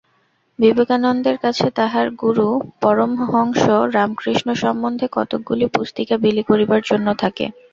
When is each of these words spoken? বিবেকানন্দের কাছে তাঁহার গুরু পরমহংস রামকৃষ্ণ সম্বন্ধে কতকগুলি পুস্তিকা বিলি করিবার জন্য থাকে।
বিবেকানন্দের 0.59 1.37
কাছে 1.37 1.65
তাঁহার 1.71 2.07
গুরু 2.21 2.47
পরমহংস 2.81 3.63
রামকৃষ্ণ 3.95 4.47
সম্বন্ধে 4.63 5.05
কতকগুলি 5.11 5.65
পুস্তিকা 5.73 6.15
বিলি 6.23 6.43
করিবার 6.49 6.81
জন্য 6.89 7.07
থাকে। 7.21 7.45